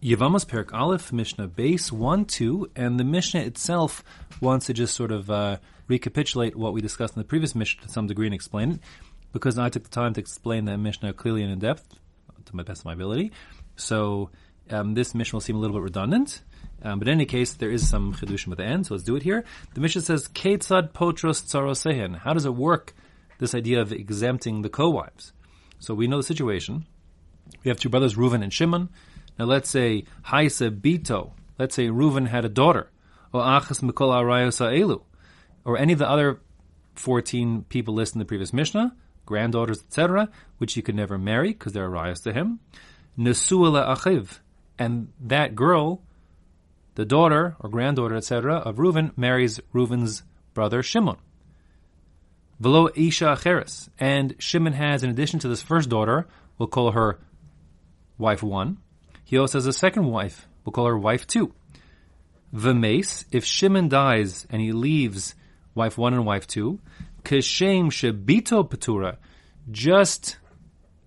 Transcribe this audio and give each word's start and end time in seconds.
Yevamos 0.00 0.46
Perek 0.46 0.72
Aleph, 0.72 1.12
Mishnah 1.12 1.48
Beis 1.48 1.90
1, 1.90 2.24
2, 2.26 2.70
and 2.76 3.00
the 3.00 3.04
Mishnah 3.04 3.40
itself 3.40 4.04
wants 4.40 4.66
to 4.66 4.72
just 4.72 4.94
sort 4.94 5.10
of 5.10 5.28
uh, 5.28 5.56
recapitulate 5.88 6.54
what 6.54 6.72
we 6.72 6.80
discussed 6.80 7.16
in 7.16 7.20
the 7.20 7.26
previous 7.26 7.56
Mishnah 7.56 7.82
to 7.82 7.88
some 7.88 8.06
degree 8.06 8.28
and 8.28 8.34
explain 8.34 8.70
it, 8.70 8.80
because 9.32 9.58
I 9.58 9.70
took 9.70 9.82
the 9.82 9.90
time 9.90 10.14
to 10.14 10.20
explain 10.20 10.66
that 10.66 10.78
Mishnah 10.78 11.14
clearly 11.14 11.42
and 11.42 11.52
in 11.52 11.58
depth, 11.58 11.96
to 12.44 12.54
my 12.54 12.62
best 12.62 12.82
of 12.82 12.84
my 12.84 12.92
ability. 12.92 13.32
So 13.74 14.30
um, 14.70 14.94
this 14.94 15.16
Mishnah 15.16 15.34
will 15.34 15.40
seem 15.40 15.56
a 15.56 15.58
little 15.58 15.74
bit 15.74 15.82
redundant, 15.82 16.42
um, 16.84 17.00
but 17.00 17.08
in 17.08 17.14
any 17.14 17.26
case, 17.26 17.54
there 17.54 17.72
is 17.72 17.88
some 17.88 18.14
chidushim 18.14 18.52
at 18.52 18.58
the 18.58 18.64
end, 18.64 18.86
so 18.86 18.94
let's 18.94 19.02
do 19.02 19.16
it 19.16 19.24
here. 19.24 19.44
The 19.74 19.80
Mishnah 19.80 20.02
says, 20.02 20.28
Ketzad 20.28 20.92
potros 20.92 21.42
tsarosehen. 21.42 22.18
How 22.18 22.34
does 22.34 22.46
it 22.46 22.54
work, 22.54 22.94
this 23.40 23.52
idea 23.52 23.80
of 23.80 23.92
exempting 23.92 24.62
the 24.62 24.68
co-wives? 24.68 25.32
So 25.80 25.92
we 25.92 26.06
know 26.06 26.18
the 26.18 26.22
situation. 26.22 26.86
We 27.64 27.68
have 27.68 27.80
two 27.80 27.88
brothers, 27.88 28.14
Reuven 28.14 28.44
and 28.44 28.52
Shimon. 28.52 28.90
Now 29.38 29.44
let's 29.44 29.70
say 29.70 30.04
Haisa 30.26 30.70
Bito. 30.70 31.32
Let's 31.58 31.74
say 31.74 31.88
Reuven 31.88 32.28
had 32.28 32.44
a 32.44 32.48
daughter, 32.48 32.90
or 33.32 33.42
Achas 33.42 33.82
Mikol 33.82 34.12
Arayosa 34.12 34.78
Elu, 34.78 35.02
or 35.64 35.78
any 35.78 35.92
of 35.92 35.98
the 35.98 36.08
other 36.08 36.40
14 36.94 37.64
people 37.68 37.94
listed 37.94 38.16
in 38.16 38.18
the 38.20 38.24
previous 38.24 38.52
Mishnah, 38.52 38.94
granddaughters, 39.26 39.80
etc., 39.80 40.28
which 40.58 40.74
he 40.74 40.82
could 40.82 40.94
never 40.94 41.18
marry 41.18 41.52
because 41.52 41.72
they're 41.72 41.88
Arayos 41.88 42.22
to 42.24 42.32
him. 42.32 42.60
Nesua 43.18 43.96
Achiv. 43.96 44.38
And 44.78 45.08
that 45.20 45.54
girl, 45.54 46.02
the 46.94 47.04
daughter 47.04 47.56
or 47.60 47.68
granddaughter, 47.68 48.16
etc., 48.16 48.56
of 48.56 48.76
Reuven, 48.76 49.16
marries 49.16 49.60
Reuven's 49.72 50.22
brother 50.54 50.82
Shimon. 50.82 51.16
Velo 52.60 52.88
Isha 52.94 53.36
Acheres. 53.36 53.88
And 53.98 54.34
Shimon 54.38 54.72
has, 54.72 55.02
in 55.02 55.10
addition 55.10 55.40
to 55.40 55.48
this 55.48 55.62
first 55.62 55.88
daughter, 55.88 56.26
we'll 56.58 56.68
call 56.68 56.92
her 56.92 57.18
wife 58.16 58.42
one. 58.42 58.78
He 59.28 59.36
also 59.36 59.58
has 59.58 59.66
a 59.66 59.74
second 59.74 60.06
wife. 60.06 60.48
We'll 60.64 60.72
call 60.72 60.86
her 60.86 60.96
wife 60.96 61.26
two. 61.26 61.52
V'meis, 62.54 63.26
if 63.30 63.44
Shimon 63.44 63.90
dies 63.90 64.46
and 64.48 64.62
he 64.62 64.72
leaves 64.72 65.34
wife 65.74 65.98
one 65.98 66.14
and 66.14 66.24
wife 66.24 66.46
two, 66.46 66.80
kashem 67.24 67.88
shebito 67.90 68.66
patura, 68.66 69.18
just 69.70 70.38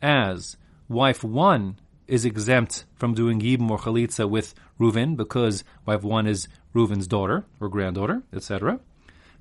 as 0.03 0.55
wife 0.87 1.23
one 1.23 1.79
is 2.07 2.23
exempt 2.23 2.85
from 2.93 3.15
doing 3.15 3.39
yibum 3.39 3.71
or 3.71 3.79
chalitza 3.79 4.29
with 4.29 4.53
Reuven 4.79 5.17
because 5.17 5.63
wife 5.87 6.03
one 6.03 6.27
is 6.27 6.47
Reuven's 6.75 7.07
daughter 7.07 7.45
or 7.59 7.69
granddaughter, 7.69 8.21
etc. 8.31 8.79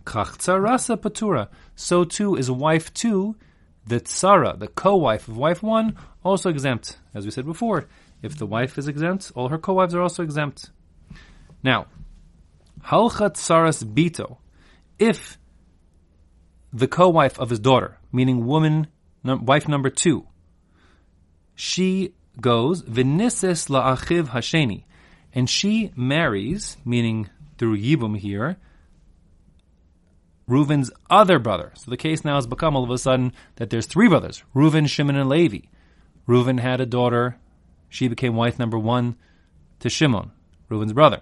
Kach 0.06 0.39
tsarasa 0.39 0.97
patura. 0.97 1.48
So 1.77 2.05
too 2.05 2.34
is 2.34 2.50
wife 2.50 2.94
two, 2.94 3.37
the 3.87 4.00
tsara, 4.00 4.59
the 4.59 4.69
co-wife 4.69 5.28
of 5.28 5.37
wife 5.37 5.62
one, 5.62 5.98
also 6.25 6.48
exempt, 6.48 6.97
as 7.12 7.27
we 7.27 7.31
said 7.31 7.44
before. 7.44 7.87
If 8.23 8.37
the 8.37 8.47
wife 8.47 8.79
is 8.79 8.89
exempt, 8.89 9.33
all 9.35 9.49
her 9.49 9.59
co-wives 9.59 9.95
are 9.95 10.03
also 10.03 10.23
exempt. 10.23 10.71
Now, 11.63 11.87
halcha 12.85 13.31
tsaras 13.31 13.85
bito, 13.85 14.39
if 14.99 15.39
the 16.73 16.89
co-wife 16.89 17.39
of 17.39 17.51
his 17.51 17.59
daughter, 17.59 17.99
meaning 18.12 18.47
woman, 18.47 18.89
wife 19.25 19.69
number 19.69 19.91
two, 19.91 20.27
she 21.55 22.15
goes 22.41 22.83
v'nises 22.83 23.69
la'achiv 23.69 24.29
hasheni, 24.29 24.84
and 25.33 25.49
she 25.49 25.93
marries, 25.97 26.77
meaning 26.84 27.29
through 27.59 27.79
yibum 27.79 28.19
here, 28.19 28.57
Reuven's 30.49 30.91
other 31.09 31.39
brother. 31.39 31.71
So 31.77 31.91
the 31.91 31.97
case 31.97 32.25
now 32.25 32.34
has 32.34 32.47
become 32.47 32.75
all 32.75 32.83
of 32.83 32.91
a 32.91 32.99
sudden 32.99 33.33
that 33.57 33.71
there's 33.71 33.87
three 33.87 34.09
brothers: 34.09 34.43
Reuven, 34.55 34.89
Shimon, 34.89 35.17
and 35.17 35.29
Levi. 35.29 35.61
Reuven 36.27 36.59
had 36.59 36.81
a 36.81 36.87
daughter 36.87 37.37
she 37.91 38.09
became 38.09 38.35
wife 38.35 38.59
number 38.59 38.79
one 38.79 39.17
to 39.81 39.91
Shimon, 39.91 40.31
Reuben's 40.71 40.95
brother. 40.95 41.21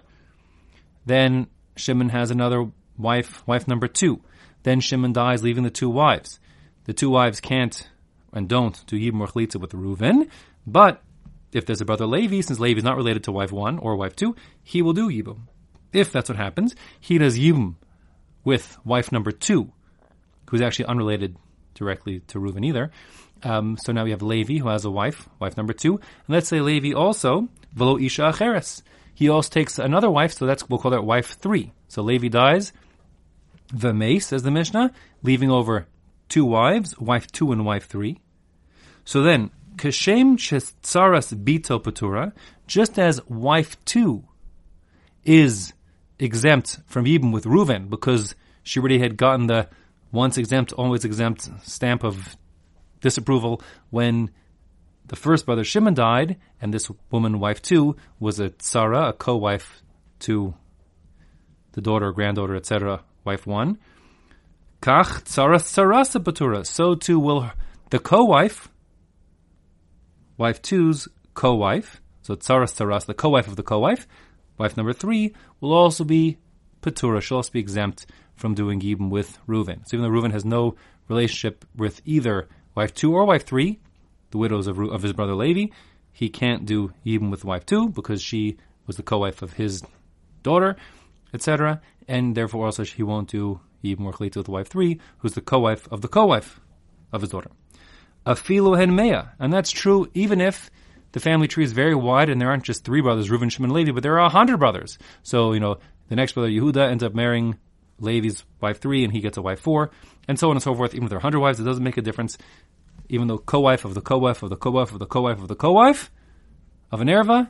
Then 1.05 1.47
Shimon 1.75 2.09
has 2.09 2.31
another 2.31 2.71
wife, 2.97 3.45
wife 3.47 3.67
number 3.67 3.87
two. 3.87 4.21
Then 4.63 4.79
Shimon 4.79 5.11
dies, 5.11 5.43
leaving 5.43 5.63
the 5.63 5.69
two 5.69 5.89
wives. 5.89 6.39
The 6.85 6.93
two 6.93 7.09
wives 7.09 7.41
can't 7.41 7.89
and 8.31 8.47
don't 8.47 8.85
do 8.85 8.95
Yibum 8.95 9.21
or 9.21 9.59
with 9.59 9.71
Reuven, 9.71 10.29
but 10.65 11.01
if 11.51 11.65
there's 11.65 11.81
a 11.81 11.85
brother 11.85 12.05
Levi, 12.05 12.41
since 12.41 12.59
Levi 12.59 12.77
is 12.77 12.83
not 12.83 12.97
related 12.97 13.23
to 13.23 13.31
wife 13.31 13.51
one 13.51 13.79
or 13.79 13.95
wife 13.95 14.15
two, 14.15 14.35
he 14.63 14.81
will 14.81 14.93
do 14.93 15.09
Yibum. 15.09 15.41
If 15.91 16.11
that's 16.11 16.29
what 16.29 16.37
happens, 16.37 16.75
he 16.99 17.17
does 17.17 17.39
Yibum 17.39 17.75
with 18.43 18.77
wife 18.85 19.11
number 19.11 19.31
two, 19.31 19.71
who's 20.49 20.61
actually 20.61 20.85
unrelated 20.85 21.35
directly 21.73 22.19
to 22.27 22.39
Reuven 22.39 22.65
either. 22.65 22.91
Um, 23.43 23.77
so 23.77 23.91
now 23.91 24.03
we 24.03 24.11
have 24.11 24.21
Levi, 24.21 24.57
who 24.57 24.67
has 24.69 24.85
a 24.85 24.91
wife, 24.91 25.29
wife 25.39 25.57
number 25.57 25.73
two. 25.73 25.95
And 25.95 26.29
let's 26.29 26.47
say 26.47 26.61
Levi 26.61 26.93
also, 26.93 27.47
velo 27.73 27.97
isha 27.97 28.23
acheres. 28.23 28.81
He 29.13 29.29
also 29.29 29.49
takes 29.49 29.79
another 29.79 30.09
wife, 30.09 30.33
so 30.33 30.45
that's, 30.45 30.67
we'll 30.69 30.79
call 30.79 30.91
that 30.91 31.03
wife 31.03 31.37
three. 31.39 31.71
So 31.87 32.01
Levi 32.01 32.29
dies, 32.29 32.71
v'mei, 33.73 34.21
says 34.21 34.43
the 34.43 34.51
Mishnah, 34.51 34.91
leaving 35.23 35.51
over 35.51 35.87
two 36.29 36.45
wives, 36.45 36.97
wife 36.99 37.27
two 37.31 37.51
and 37.51 37.65
wife 37.65 37.87
three. 37.87 38.19
So 39.03 39.21
then, 39.21 39.51
kashem 39.75 40.37
tsaras 40.37 41.33
bito 41.33 41.81
patura, 41.81 42.33
just 42.67 42.99
as 42.99 43.25
wife 43.27 43.83
two 43.85 44.23
is 45.23 45.73
exempt 46.19 46.79
from 46.85 47.05
Yibum 47.05 47.31
with 47.31 47.45
Reuven 47.45 47.89
because 47.89 48.35
she 48.63 48.79
already 48.79 48.99
had 48.99 49.17
gotten 49.17 49.47
the 49.47 49.67
once 50.11 50.37
exempt, 50.37 50.73
always 50.73 51.05
exempt 51.05 51.49
stamp 51.63 52.03
of 52.03 52.35
disapproval 53.01 53.61
when 53.89 54.31
the 55.07 55.15
first 55.15 55.45
brother 55.45 55.63
Shimon 55.63 55.95
died, 55.95 56.37
and 56.61 56.73
this 56.73 56.89
woman, 57.11 57.39
wife 57.39 57.61
too, 57.61 57.95
was 58.19 58.39
a 58.39 58.49
tsara, 58.49 59.09
a 59.09 59.13
co-wife 59.13 59.81
to 60.19 60.53
the 61.71 61.81
daughter, 61.81 62.11
granddaughter, 62.11 62.55
etc., 62.55 63.03
wife 63.23 63.47
one. 63.47 63.77
Kach 64.81 65.23
tsara 65.23 65.57
tsarasa 65.57 66.23
patura. 66.23 66.65
So 66.65 66.95
too 66.95 67.19
will 67.19 67.51
the 67.89 67.99
co-wife, 67.99 68.69
wife 70.37 70.61
two's 70.61 71.07
co-wife, 71.33 72.01
so 72.21 72.35
tsaras 72.35 72.75
tsaras, 72.75 73.05
the 73.05 73.13
co-wife 73.13 73.47
of 73.47 73.55
the 73.55 73.63
co-wife, 73.63 74.07
wife 74.57 74.77
number 74.77 74.93
three, 74.93 75.33
will 75.59 75.73
also 75.73 76.03
be 76.03 76.37
patura. 76.81 77.21
She'll 77.21 77.37
also 77.37 77.51
be 77.51 77.59
exempt 77.59 78.05
from 78.35 78.53
doing 78.53 78.79
yibum 78.79 79.09
with 79.09 79.39
Reuven. 79.47 79.87
So 79.87 79.97
even 79.97 80.03
though 80.03 80.15
Reuven 80.15 80.31
has 80.31 80.45
no 80.45 80.75
relationship 81.07 81.65
with 81.75 82.01
either 82.05 82.47
wife 82.79 82.93
two 82.93 83.13
or 83.13 83.25
wife 83.25 83.45
three, 83.45 83.77
the 84.31 84.37
widows 84.37 84.65
of, 84.65 84.79
of 84.79 85.01
his 85.03 85.11
brother 85.11 85.35
Levi, 85.35 85.65
he 86.13 86.29
can't 86.29 86.65
do 86.65 86.93
even 87.03 87.29
with 87.29 87.43
wife 87.43 87.65
two 87.65 87.89
because 87.89 88.21
she 88.21 88.55
was 88.87 88.95
the 88.95 89.03
co-wife 89.03 89.41
of 89.41 89.51
his 89.51 89.83
daughter, 90.43 90.77
etc. 91.33 91.81
And 92.07 92.35
therefore 92.35 92.67
also 92.67 92.85
he 92.85 93.03
won't 93.03 93.27
do 93.27 93.59
even 93.83 94.03
more 94.03 94.13
with 94.17 94.47
wife 94.47 94.69
three, 94.69 95.01
who's 95.17 95.33
the 95.33 95.41
co-wife 95.41 95.89
of 95.91 95.99
the 95.99 96.07
co-wife 96.07 96.61
of 97.11 97.19
his 97.19 97.31
daughter. 97.31 97.51
Afilu 98.25 98.77
hen 98.77 98.95
mea, 98.95 99.23
and 99.39 99.51
that's 99.51 99.71
true 99.71 100.09
even 100.13 100.39
if 100.39 100.71
the 101.11 101.19
family 101.19 101.49
tree 101.49 101.65
is 101.65 101.73
very 101.73 101.95
wide 101.95 102.29
and 102.29 102.39
there 102.39 102.49
aren't 102.49 102.63
just 102.63 102.85
three 102.85 103.01
brothers, 103.01 103.29
Reuben, 103.29 103.49
Shimon, 103.49 103.73
Levi, 103.73 103.91
but 103.91 104.03
there 104.03 104.17
are 104.19 104.25
a 104.25 104.29
hundred 104.29 104.57
brothers. 104.57 104.97
So 105.23 105.51
you 105.51 105.59
know 105.59 105.79
the 106.07 106.15
next 106.15 106.31
brother 106.31 106.49
Yehuda 106.49 106.89
ends 106.89 107.03
up 107.03 107.13
marrying 107.13 107.57
Levi's 107.99 108.43
wife 108.61 108.79
three, 108.79 109.03
and 109.03 109.13
he 109.13 109.21
gets 109.21 109.37
a 109.37 109.41
wife 109.41 109.59
four, 109.59 109.91
and 110.27 110.39
so 110.39 110.49
on 110.49 110.55
and 110.55 110.63
so 110.63 110.73
forth. 110.75 110.93
Even 110.95 111.07
there 111.07 111.17
are 111.17 111.21
hundred 111.21 111.39
wives, 111.39 111.59
it 111.59 111.63
doesn't 111.63 111.83
make 111.83 111.97
a 111.97 112.01
difference 112.01 112.37
even 113.09 113.27
though 113.27 113.39
co-wife 113.39 113.83
of 113.85 113.95
the 113.95 114.01
co-wife 114.01 114.43
of 114.43 114.49
the 114.49 114.55
co-wife 114.55 114.93
of 114.93 114.99
the 114.99 115.05
co-wife 115.05 115.39
of 115.39 115.47
the 115.47 115.55
co-wife 115.55 116.11
of 116.91 117.01
an 117.01 117.07
erva 117.07 117.49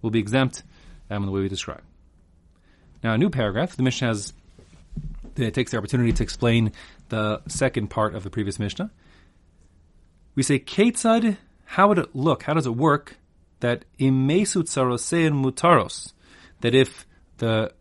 will 0.00 0.10
be 0.10 0.20
exempt 0.20 0.62
um, 1.10 1.24
in 1.24 1.26
the 1.26 1.32
way 1.32 1.40
we 1.40 1.48
describe. 1.48 1.82
Now, 3.02 3.14
a 3.14 3.18
new 3.18 3.30
paragraph. 3.30 3.76
The 3.76 3.82
Mishnah 3.82 4.08
has 4.08 4.32
it 5.36 5.54
takes 5.54 5.70
the 5.72 5.78
opportunity 5.78 6.12
to 6.12 6.22
explain 6.22 6.72
the 7.08 7.42
second 7.48 7.88
part 7.88 8.14
of 8.14 8.22
the 8.22 8.30
previous 8.30 8.58
Mishnah. 8.58 8.90
We 10.34 10.42
say 10.42 10.58
Ketzad. 10.58 11.36
How 11.64 11.88
would 11.88 11.98
it 11.98 12.14
look? 12.14 12.44
How 12.44 12.54
does 12.54 12.66
it 12.66 12.76
work 12.76 13.16
that 13.60 13.84
imesu 13.98 14.62
tsarosein 14.62 15.42
mutaros? 15.42 16.12
That 16.60 16.74
if 16.74 17.06
the 17.38 17.72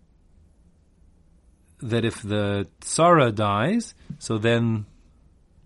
that 1.82 2.06
if 2.06 2.22
the 2.22 2.68
tsara 2.82 3.34
dies, 3.34 3.94
so 4.20 4.38
then 4.38 4.86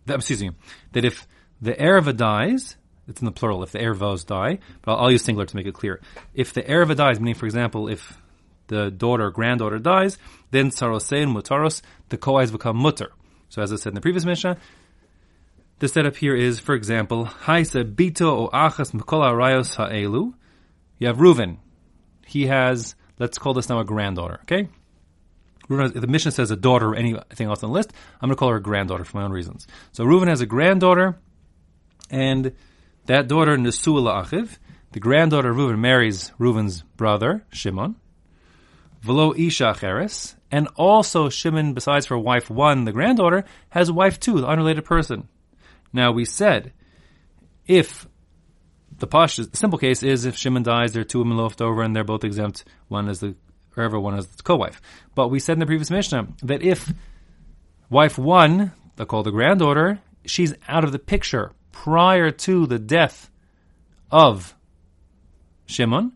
that, 0.06 0.16
excuse 0.16 0.42
me, 0.42 0.52
that 0.94 1.06
if 1.06 1.28
the 1.62 1.74
erva 1.74 2.16
dies, 2.16 2.78
it's 3.08 3.22
in 3.22 3.26
the 3.26 3.32
plural, 3.32 3.64
if 3.64 3.72
the 3.72 3.80
ervos 3.80 4.26
die, 4.26 4.60
but 4.82 4.94
I'll, 4.94 5.06
I'll, 5.06 5.12
use 5.12 5.24
singular 5.24 5.46
to 5.46 5.56
make 5.56 5.66
it 5.66 5.74
clear. 5.74 6.02
If 6.34 6.54
the 6.54 6.64
erva 6.64 6.96
dies, 6.96 7.20
meaning, 7.20 7.36
for 7.36 7.46
example, 7.46 7.88
if 7.88 8.18
the 8.68 8.90
daughter 8.90 9.30
granddaughter 9.30 9.80
dies, 9.80 10.18
then 10.52 10.70
tsarosein 10.70 11.34
mutaros, 11.34 11.82
the 12.10 12.18
koais 12.18 12.52
become 12.52 12.78
mutter. 12.78 13.12
So 13.50 13.62
as 13.62 13.72
I 13.72 13.76
said 13.76 13.92
in 13.92 13.96
the 13.96 14.02
previous 14.02 14.26
Mishnah, 14.26 14.58
the 15.80 15.88
setup 15.88 16.16
here 16.16 16.36
is, 16.36 16.60
for 16.60 16.74
example, 16.74 17.26
Haisa 17.26 17.84
bito 17.84 18.28
o 18.28 18.50
achas 18.50 18.92
mikola 18.92 19.34
rayos 19.34 19.76
ha'elu. 19.76 20.34
You 21.00 21.08
have 21.08 21.18
Reuven. 21.18 21.58
He 22.26 22.48
has, 22.48 22.96
let's 23.20 23.38
call 23.38 23.54
this 23.54 23.70
now 23.70 23.80
a 23.80 23.86
granddaughter, 23.86 24.40
okay? 24.44 24.70
Reuven, 25.70 26.00
the 26.00 26.08
Mishnah 26.08 26.32
says 26.32 26.52
a 26.52 26.56
daughter 26.56 26.90
or 26.90 26.96
anything 26.96 27.48
else 27.48 27.64
on 27.64 27.70
the 27.70 27.74
list, 27.74 27.92
I'm 28.22 28.28
going 28.28 28.36
to 28.36 28.40
call 28.40 28.50
her 28.50 28.58
a 28.58 28.62
granddaughter 28.62 29.04
for 29.04 29.18
my 29.18 29.24
own 29.24 29.32
reasons. 29.32 29.68
So 29.92 30.04
Reuven 30.04 30.28
has 30.28 30.42
a 30.42 30.46
granddaughter, 30.46 31.18
and 32.10 32.54
that 33.06 33.28
daughter, 33.28 33.58
Nesua 33.58 34.02
La'achiv, 34.02 34.58
the 34.92 35.00
granddaughter 35.00 35.52
of 35.52 35.58
Reuven 35.58 35.80
marries 35.80 36.32
Reuven's 36.40 36.84
brother, 36.96 37.46
Shimon, 37.52 37.96
Velo 39.02 39.34
Isha 39.36 39.76
Cheres, 39.80 40.36
and 40.52 40.68
also 40.76 41.30
Shimon, 41.30 41.74
besides 41.74 42.06
for 42.06 42.18
wife 42.18 42.50
one, 42.50 42.86
the 42.86 42.92
granddaughter, 42.92 43.44
has 43.70 43.92
wife 43.92 44.20
two, 44.20 44.40
the 44.40 44.48
unrelated 44.48 44.86
person. 44.86 45.28
Now 45.92 46.12
we 46.12 46.26
said, 46.26 46.74
if 47.68 48.08
the 48.98 49.08
posh, 49.08 49.36
the 49.36 49.50
simple 49.54 49.80
case 49.80 50.02
is 50.04 50.26
if 50.26 50.38
Shimon 50.38 50.64
dies, 50.64 50.94
there 50.94 51.02
are 51.02 51.06
two 51.06 51.20
women 51.20 51.38
left 51.38 51.62
over 51.62 51.82
and 51.82 51.96
they're 51.96 52.04
both 52.04 52.24
exempt. 52.24 52.64
One 52.88 53.10
is 53.10 53.20
the, 53.20 53.36
wherever 53.76 54.00
one 54.00 54.18
is 54.18 54.28
the 54.28 54.44
co-wife. 54.44 54.82
But 55.14 55.30
we 55.30 55.40
said 55.40 55.54
in 55.54 55.60
the 55.60 55.66
previous 55.66 55.92
Mishnah 55.92 56.28
that 56.44 56.64
if 56.64 56.92
wife 57.90 58.18
one, 58.18 58.72
they 58.96 59.06
call 59.06 59.24
the 59.24 59.32
granddaughter, 59.32 60.00
she's 60.26 60.54
out 60.68 60.84
of 60.84 60.92
the 60.92 61.00
picture 61.00 61.52
prior 61.72 62.32
to 62.32 62.66
the 62.66 62.80
death 62.80 63.30
of 64.12 64.56
Shimon. 65.66 66.14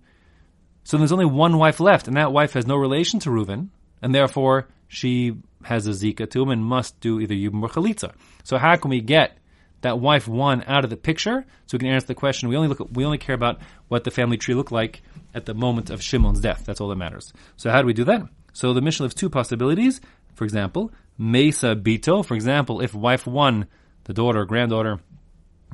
So 0.83 0.97
there's 0.97 1.11
only 1.11 1.25
one 1.25 1.57
wife 1.57 1.79
left, 1.79 2.07
and 2.07 2.17
that 2.17 2.31
wife 2.31 2.53
has 2.53 2.65
no 2.65 2.75
relation 2.75 3.19
to 3.21 3.29
Reuven, 3.29 3.69
and 4.01 4.15
therefore 4.15 4.67
she 4.87 5.35
has 5.63 5.85
a 5.85 5.91
zika 5.91 6.29
to 6.31 6.41
him 6.41 6.49
and 6.49 6.63
must 6.63 6.99
do 6.99 7.19
either 7.19 7.35
yibum 7.35 7.61
or 7.61 7.69
chalitza. 7.69 8.13
So 8.43 8.57
how 8.57 8.75
can 8.77 8.89
we 8.89 9.01
get 9.01 9.37
that 9.81 9.99
wife 9.99 10.27
one 10.27 10.63
out 10.67 10.83
of 10.83 10.89
the 10.89 10.97
picture 10.97 11.45
so 11.65 11.75
we 11.75 11.79
can 11.79 11.89
answer 11.89 12.07
the 12.07 12.15
question? 12.15 12.49
We 12.49 12.55
only 12.55 12.67
look 12.67 12.81
at, 12.81 12.91
we 12.91 13.05
only 13.05 13.17
care 13.17 13.35
about 13.35 13.59
what 13.87 14.03
the 14.03 14.11
family 14.11 14.37
tree 14.37 14.55
looked 14.55 14.71
like 14.71 15.01
at 15.33 15.45
the 15.45 15.53
moment 15.53 15.89
of 15.89 16.01
Shimon's 16.01 16.41
death. 16.41 16.63
That's 16.65 16.81
all 16.81 16.89
that 16.89 16.95
matters. 16.95 17.33
So 17.57 17.69
how 17.69 17.81
do 17.81 17.87
we 17.87 17.93
do 17.93 18.03
that? 18.05 18.23
So 18.53 18.73
the 18.73 18.81
Mishnah 18.81 19.05
has 19.05 19.13
two 19.13 19.29
possibilities. 19.29 20.01
For 20.35 20.43
example, 20.43 20.91
Mesa 21.17 21.75
Bito. 21.75 22.25
For 22.25 22.33
example, 22.33 22.81
if 22.81 22.93
wife 22.93 23.27
one, 23.27 23.67
the 24.05 24.13
daughter 24.13 24.45
granddaughter, 24.45 24.99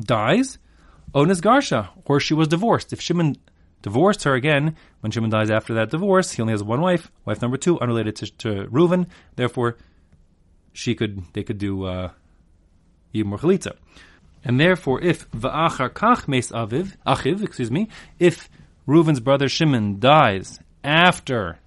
dies, 0.02 0.58
O 1.14 1.24
Nisgarsha, 1.24 1.90
or 2.06 2.20
she 2.20 2.34
was 2.34 2.48
divorced. 2.48 2.92
If 2.92 3.02
Shimon 3.02 3.38
divorced 3.82 4.24
her 4.24 4.34
again, 4.34 4.76
when 5.00 5.12
Shimon 5.12 5.30
dies 5.30 5.50
after 5.50 5.76
that 5.76 5.92
divorce, 5.92 6.32
he 6.32 6.42
only 6.42 6.52
has 6.52 6.64
one 6.64 6.82
wife, 6.82 7.12
wife 7.24 7.42
number 7.42 7.58
two, 7.58 7.80
unrelated 7.80 8.16
to, 8.18 8.38
to 8.38 8.66
Reuven. 8.70 9.08
Therefore, 9.36 9.78
she 10.74 10.96
could 10.96 11.24
they 11.34 11.44
could 11.44 11.58
do 11.58 11.86
uh, 11.86 12.10
Yibum 13.16 13.78
And 14.44 14.60
therefore, 14.60 15.02
if 15.02 15.30
va'achar 15.32 15.90
kach 15.90 16.28
mes 16.28 16.52
aviv, 16.52 16.96
achiv, 17.06 17.44
excuse 17.44 17.72
me, 17.72 17.88
if 18.20 18.50
Reuven's 18.88 19.20
brother 19.20 19.48
Shimon 19.48 20.00
dies 20.00 20.60
after 20.84 21.60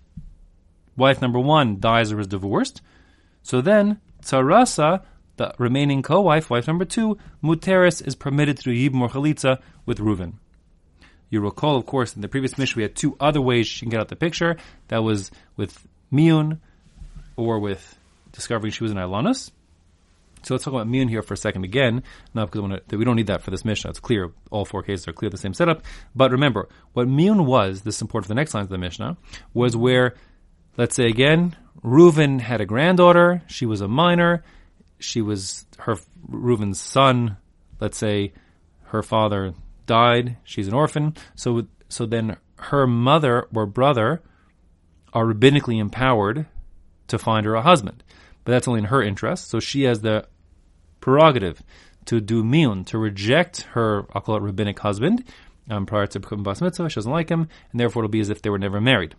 wife 0.97 1.21
number 1.23 1.41
one 1.41 1.81
dies 1.81 2.13
or 2.13 2.21
is 2.21 2.27
divorced, 2.27 2.83
so 3.43 3.61
then 3.61 4.01
Tzarasa, 4.23 5.03
the 5.37 5.55
remaining 5.59 6.03
co-wife, 6.03 6.51
wife 6.51 6.67
number 6.67 6.85
two, 6.85 7.19
Muteris 7.43 8.07
is 8.07 8.15
permitted 8.15 8.59
to 8.59 8.65
do 8.65 9.57
with 9.87 9.99
Reuven. 9.99 10.35
You 11.31 11.41
recall, 11.41 11.77
of 11.77 11.87
course, 11.87 12.15
in 12.15 12.23
the 12.23 12.29
previous 12.29 12.57
Mishnah 12.57 12.77
we 12.77 12.83
had 12.83 12.97
two 12.97 13.17
other 13.21 13.41
ways 13.41 13.67
she 13.67 13.81
can 13.81 13.91
get 13.91 14.01
out 14.01 14.09
the 14.09 14.17
picture. 14.17 14.57
That 14.89 15.03
was 15.03 15.31
with 15.57 15.87
Miun 16.13 16.59
or 17.37 17.59
with 17.59 17.99
discovering 18.33 18.73
she 18.73 18.83
was 18.83 18.93
an 18.93 18.99
Ilanus. 18.99 19.51
So 20.43 20.55
let's 20.55 20.65
talk 20.65 20.75
about 20.75 20.87
Miun 20.87 21.09
here 21.09 21.23
for 21.23 21.35
a 21.35 21.37
second 21.37 21.65
again. 21.65 22.03
Not 22.35 22.47
because 22.47 22.61
wanna, 22.61 22.81
we 22.91 23.05
don't 23.05 23.17
need 23.17 23.27
that 23.29 23.43
for 23.43 23.51
this 23.51 23.65
Mishnah. 23.65 23.91
It's 23.91 24.01
clear. 24.01 24.33
All 24.51 24.65
four 24.65 24.83
cases 24.83 25.09
are 25.09 25.13
clear, 25.13 25.31
the 25.31 25.39
same 25.39 25.55
setup. 25.55 25.83
But 26.15 26.31
remember, 26.31 26.69
what 26.93 27.09
Miun 27.09 27.45
was, 27.45 27.83
this 27.83 27.97
is 27.97 28.03
important 28.03 28.27
for 28.27 28.35
the 28.35 28.41
next 28.41 28.55
lines 28.55 28.67
of 28.67 28.71
the 28.71 28.79
Mishnah, 28.79 29.17
was 29.55 29.77
where, 29.77 30.15
let's 30.77 30.95
say 30.95 31.07
again, 31.07 31.57
Reuven 31.83 32.41
had 32.41 32.61
a 32.61 32.67
granddaughter. 32.67 33.43
She 33.47 33.67
was 33.67 33.81
a 33.81 33.89
minor. 33.89 34.45
She 34.99 35.21
was 35.23 35.67
her 35.79 35.97
Reuven's 36.29 36.81
son. 36.81 37.37
Let's 37.81 37.99
say 37.99 38.33
her 38.85 39.03
father 39.03 39.55
died. 39.87 40.37
She's 40.45 40.69
an 40.69 40.75
orphan. 40.75 41.15
So, 41.35 41.67
so 41.89 42.07
then 42.07 42.37
her 42.57 42.87
mother 42.87 43.47
or 43.55 43.67
brother 43.67 44.23
are 45.13 45.25
rabbinically 45.25 45.81
empowered 45.81 46.47
to 47.09 47.19
find 47.19 47.47
her 47.47 47.55
a 47.55 47.63
husband. 47.63 48.03
But 48.49 48.53
that's 48.53 48.67
only 48.67 48.79
in 48.79 48.87
her 48.87 49.03
interest. 49.03 49.49
So 49.49 49.61
she 49.61 49.83
has 49.83 50.01
the 50.01 50.27
prerogative 51.01 51.63
to 52.07 52.19
do 52.19 52.43
miun, 52.43 52.87
to 52.87 52.97
reject 52.97 53.61
her, 53.73 54.07
I'll 54.15 54.23
call 54.23 54.37
it 54.37 54.41
rabbinic 54.41 54.79
husband, 54.79 55.23
um, 55.69 55.85
prior 55.85 56.07
to 56.07 56.19
becoming 56.19 56.45
bas 56.45 56.63
mitzvah. 56.63 56.89
She 56.89 56.95
doesn't 56.95 57.13
like 57.13 57.29
him, 57.29 57.47
and 57.71 57.79
therefore 57.79 58.05
it'll 58.05 58.11
be 58.11 58.21
as 58.21 58.31
if 58.31 58.41
they 58.41 58.49
were 58.49 58.59
never 58.59 58.81
married. 58.81 59.15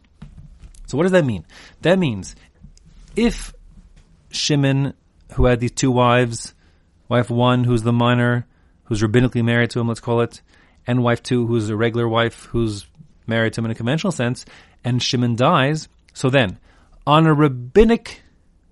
So 0.88 0.98
what 0.98 1.04
does 1.04 1.12
that 1.12 1.26
mean? 1.26 1.46
That 1.84 2.00
means 2.00 2.36
if 3.16 3.54
Shimon, 4.32 4.96
who 5.34 5.46
had 5.46 5.60
these 5.60 5.74
two 5.74 5.92
wives, 5.92 6.56
wife 7.08 7.30
one, 7.30 7.66
who's 7.66 7.84
the 7.84 7.94
minor, 7.94 8.48
who's 8.86 9.04
rabbinically 9.04 9.46
married 9.46 9.70
to 9.70 9.80
him, 9.80 9.90
let's 9.90 10.00
call 10.00 10.22
it, 10.22 10.42
and 10.88 11.04
wife 11.04 11.22
two, 11.22 11.46
who's 11.46 11.70
a 11.70 11.76
regular 11.76 12.10
wife, 12.10 12.46
who's 12.46 12.88
married 13.28 13.54
to 13.54 13.62
him 13.62 13.66
in 13.66 13.72
a 13.72 13.76
conventional 13.76 14.12
sense, 14.12 14.44
and 14.84 15.04
Shimon 15.04 15.36
dies. 15.36 15.88
So 16.16 16.32
then, 16.32 16.58
on 17.06 17.28
a 17.28 17.34
rabbinic 17.36 18.24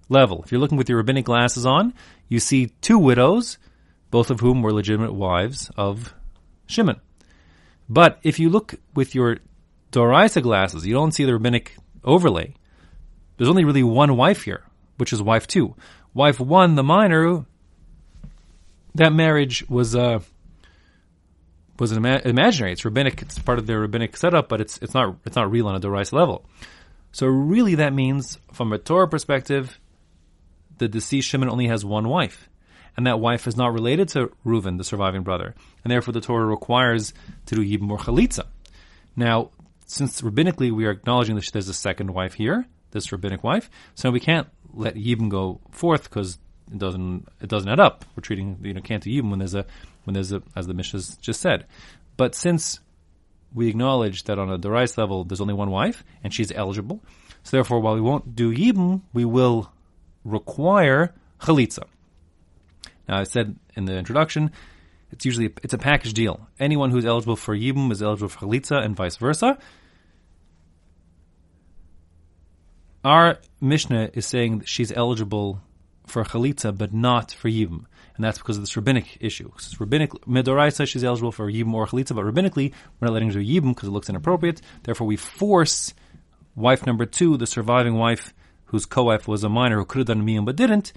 level, 0.09 0.43
if 0.43 0.51
you're 0.51 0.61
looking 0.61 0.77
with 0.77 0.89
your 0.89 0.97
rabbinic 0.97 1.25
glasses 1.25 1.65
on, 1.65 1.93
you 2.29 2.39
see 2.39 2.67
two 2.81 2.97
widows, 2.97 3.57
both 4.11 4.29
of 4.29 4.39
whom 4.39 4.61
were 4.61 4.73
legitimate 4.73 5.13
wives 5.13 5.69
of 5.77 6.13
Shimon. 6.65 6.99
But 7.89 8.19
if 8.23 8.39
you 8.39 8.49
look 8.49 8.75
with 8.93 9.15
your 9.15 9.37
Doraisa 9.91 10.41
glasses, 10.41 10.85
you 10.85 10.93
don't 10.93 11.13
see 11.13 11.25
the 11.25 11.33
rabbinic 11.33 11.75
overlay. 12.03 12.53
There's 13.37 13.49
only 13.49 13.65
really 13.65 13.83
one 13.83 14.17
wife 14.17 14.43
here, 14.43 14.63
which 14.97 15.13
is 15.13 15.21
wife 15.21 15.47
two. 15.47 15.75
Wife 16.13 16.39
one, 16.39 16.75
the 16.75 16.83
minor, 16.83 17.45
that 18.95 19.13
marriage 19.13 19.67
was 19.69 19.95
uh, 19.95 20.19
was 21.79 21.91
an 21.91 21.97
ima- 21.97 22.21
imaginary. 22.25 22.73
It's 22.73 22.83
rabbinic. 22.83 23.21
It's 23.21 23.39
part 23.39 23.59
of 23.59 23.67
their 23.67 23.79
rabbinic 23.79 24.17
setup, 24.17 24.49
but 24.49 24.59
it's 24.59 24.77
it's 24.79 24.93
not 24.93 25.17
it's 25.25 25.35
not 25.35 25.51
real 25.51 25.67
on 25.67 25.75
a 25.75 25.79
Dorais 25.79 26.11
level. 26.11 26.45
So 27.11 27.27
really, 27.27 27.75
that 27.75 27.93
means 27.93 28.39
from 28.51 28.73
a 28.73 28.77
Torah 28.77 29.07
perspective, 29.07 29.79
the 30.79 30.87
deceased 30.87 31.29
Shimon 31.29 31.49
only 31.49 31.67
has 31.67 31.83
one 31.83 32.07
wife, 32.07 32.49
and 32.95 33.07
that 33.07 33.19
wife 33.19 33.47
is 33.47 33.57
not 33.57 33.73
related 33.73 34.09
to 34.09 34.31
Reuven, 34.45 34.77
the 34.77 34.83
surviving 34.83 35.23
brother, 35.23 35.55
and 35.83 35.91
therefore 35.91 36.13
the 36.13 36.21
Torah 36.21 36.45
requires 36.45 37.13
to 37.47 37.55
do 37.55 37.61
yibum 37.61 37.97
chalitza. 37.99 38.45
Now, 39.15 39.51
since 39.85 40.21
rabbinically 40.21 40.71
we 40.71 40.85
are 40.85 40.91
acknowledging 40.91 41.35
that 41.35 41.49
there's 41.51 41.69
a 41.69 41.73
second 41.73 42.11
wife 42.11 42.33
here, 42.33 42.65
this 42.91 43.11
rabbinic 43.11 43.43
wife, 43.43 43.69
so 43.95 44.11
we 44.11 44.19
can't 44.19 44.47
let 44.73 44.95
yibum 44.95 45.29
go 45.29 45.59
forth 45.71 46.03
because 46.03 46.37
it 46.71 46.77
doesn't 46.77 47.27
it 47.41 47.49
doesn't 47.49 47.69
add 47.69 47.79
up. 47.79 48.05
We're 48.15 48.21
treating 48.21 48.57
you 48.61 48.73
know 48.73 48.81
can't 48.81 49.03
do 49.03 49.09
yibum 49.09 49.29
when 49.29 49.39
there's 49.39 49.55
a 49.55 49.65
when 50.03 50.13
there's 50.13 50.31
a 50.31 50.41
as 50.55 50.67
the 50.67 50.73
Mishnah 50.73 51.01
just 51.21 51.41
said. 51.41 51.65
But 52.17 52.35
since 52.35 52.79
we 53.53 53.69
acknowledge 53.69 54.23
that 54.25 54.39
on 54.39 54.51
a 54.51 54.57
Dorais 54.57 54.97
level 54.97 55.23
there's 55.23 55.41
only 55.41 55.53
one 55.53 55.71
wife 55.71 56.03
and 56.23 56.33
she's 56.33 56.51
eligible, 56.51 57.01
so 57.43 57.57
therefore 57.57 57.79
while 57.79 57.95
we 57.95 58.01
won't 58.01 58.35
do 58.35 58.53
yibum, 58.53 59.01
we 59.13 59.25
will 59.25 59.71
require 60.27 61.13
chalitza. 61.41 61.83
Now 63.07 63.17
I 63.19 63.23
said 63.23 63.55
in 63.75 63.85
the 63.85 63.95
introduction, 63.95 64.51
it's 65.11 65.25
usually 65.25 65.53
it's 65.63 65.73
a 65.73 65.77
package 65.77 66.13
deal. 66.13 66.47
Anyone 66.59 66.91
who's 66.91 67.05
eligible 67.05 67.35
for 67.35 67.55
yibum 67.55 67.91
is 67.91 68.01
eligible 68.03 68.29
for 68.29 68.45
chalitza, 68.45 68.83
and 68.83 68.95
vice 68.95 69.15
versa. 69.17 69.57
Our 73.03 73.37
Mishnah 73.61 74.09
is 74.13 74.25
saying 74.25 74.59
that 74.59 74.67
she's 74.67 74.91
eligible 74.91 75.61
for 76.05 76.23
chalitza, 76.23 76.77
but 76.77 76.93
not 76.93 77.31
for 77.31 77.49
yibum, 77.49 77.85
and 78.15 78.25
that's 78.25 78.37
because 78.37 78.57
of 78.57 78.63
this 78.63 78.75
rabbinic 78.75 79.17
issue. 79.21 79.45
Because 79.45 79.79
rabbinic 79.79 80.11
midoraisa, 80.25 80.85
she's 80.87 81.03
eligible 81.03 81.31
for 81.31 81.49
yibum 81.49 81.73
or 81.73 81.87
chalitza, 81.87 82.15
but 82.15 82.25
rabbinically, 82.25 82.73
we're 82.99 83.07
not 83.07 83.13
letting 83.13 83.29
her 83.31 83.39
do 83.39 83.45
yibum 83.45 83.69
because 83.73 83.87
it 83.87 83.91
looks 83.91 84.09
inappropriate. 84.09 84.61
Therefore, 84.83 85.07
we 85.07 85.15
force 85.15 85.93
wife 86.55 86.85
number 86.85 87.05
two, 87.05 87.37
the 87.37 87.47
surviving 87.47 87.93
wife, 87.93 88.33
whose 88.67 88.85
co-wife 88.85 89.27
was 89.27 89.43
a 89.43 89.49
minor 89.49 89.77
who 89.77 89.85
could 89.85 89.99
have 89.99 90.07
done 90.07 90.25
miyun 90.25 90.45
but 90.45 90.55
didn't. 90.55 90.93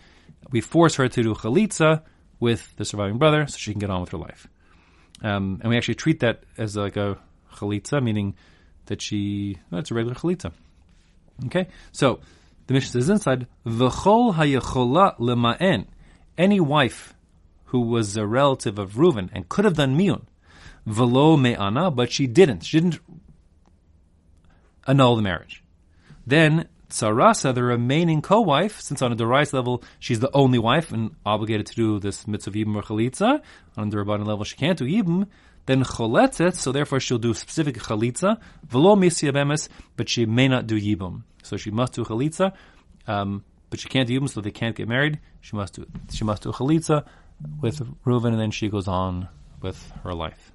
We 0.51 0.61
force 0.61 0.97
her 0.97 1.09
to 1.09 1.23
do 1.23 1.35
chalitza 1.35 2.03
with 2.39 2.75
the 2.77 2.85
surviving 2.85 3.19
brother 3.19 3.47
so 3.47 3.57
she 3.59 3.73
can 3.73 3.81
get 3.81 3.91
on 3.91 4.01
with 4.01 4.11
her 4.11 4.19
life. 4.19 4.49
Um, 5.23 5.61
and 5.63 5.71
we 5.71 5.77
actually 5.77 5.97
treat 5.97 6.21
that 6.21 6.45
as 6.57 6.77
like 6.77 6.97
a 6.97 7.19
chalitza, 7.55 8.03
meaning 8.03 8.35
that 8.87 9.03
she, 9.03 9.59
it's 9.73 9.91
a 9.91 9.95
regular 9.95 10.15
chalitza. 10.15 10.53
Okay? 11.47 11.69
So, 11.93 12.21
the 12.67 12.75
Mishnah 12.75 13.01
says 13.01 13.11
inside, 13.11 13.47
V'chol 13.67 14.35
hayechola 14.35 15.19
lema'en. 15.19 15.87
Any 16.39 16.61
wife 16.61 17.15
who 17.67 17.81
was 17.81 18.17
a 18.17 18.27
relative 18.27 18.79
of 18.79 18.93
Reuven 18.93 19.29
and 19.33 19.49
could 19.49 19.65
have 19.65 19.75
done 19.75 19.97
miyun, 19.99 20.23
velo 20.87 21.37
me'ana, 21.37 21.91
but 21.91 22.11
she 22.11 22.27
didn't. 22.27 22.65
She 22.65 22.81
didn't 22.81 23.01
annul 24.87 25.17
the 25.17 25.23
marriage. 25.23 25.63
Then 26.27 26.69
Tsarasa, 26.91 27.55
the 27.55 27.63
remaining 27.63 28.21
co-wife, 28.21 28.81
since 28.81 29.01
on 29.01 29.13
a 29.13 29.17
Dorais 29.17 29.53
level 29.53 29.83
she's 29.99 30.21
the 30.21 30.31
only 30.35 30.59
wife 30.59 30.93
and 30.93 31.15
obligated 31.25 31.67
to 31.67 31.75
do 31.75 31.99
this 31.99 32.27
mitzvah 32.27 32.59
yibum 32.59 32.77
or 32.77 32.83
chalitza, 32.83 33.41
on 33.77 33.91
the 33.91 33.97
Rabbanan 33.97 34.27
level 34.27 34.45
she 34.45 34.57
can't 34.57 34.79
do 34.79 34.85
yibum, 34.85 35.27
then 35.67 35.85
choletzet, 35.85 36.55
so 36.55 36.73
therefore 36.73 37.01
she'll 37.01 37.19
do 37.19 37.33
specific 37.33 37.77
chalitza, 37.77 38.41
velo 38.67 38.97
misya 38.97 39.33
bemes, 39.33 39.69
but 39.97 40.09
she 40.09 40.27
may 40.27 40.49
not 40.49 40.67
do 40.67 40.81
yibum. 40.81 41.23
So 41.43 41.57
she 41.57 41.71
must 41.71 41.93
do 41.95 42.05
chalitza, 42.05 42.53
um, 43.07 43.45
but 43.71 43.81
she 43.81 43.89
can't 43.89 44.09
do 44.09 44.21
yibum, 44.21 44.29
so 44.29 44.41
they 44.41 44.51
can't 44.51 44.75
get 44.75 44.89
married. 44.89 45.21
She 45.41 45.57
must 45.57 45.75
do 45.75 45.87
she 46.13 46.25
must 46.25 46.43
do 46.43 46.51
chalitza 46.53 47.07
with 47.61 47.81
Reuven, 48.05 48.33
and 48.33 48.41
then 48.41 48.51
she 48.51 48.69
goes 48.69 48.89
on 48.89 49.29
with 49.63 49.93
her 50.03 50.15
life. 50.15 50.53